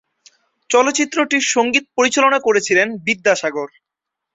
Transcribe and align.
চলচ্চিত্রটির 0.69 1.43
সঙ্গীত 1.53 1.85
পরিচালনা 1.97 2.39
করেছিলেন 2.39 2.87
বিদ্যাসাগর। 3.05 3.69